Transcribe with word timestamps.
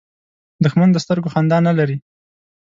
دښمن 0.63 0.89
د 0.91 0.97
سترګو 1.03 1.31
خندا 1.33 1.57
نه 1.67 1.73
لري 1.79 1.97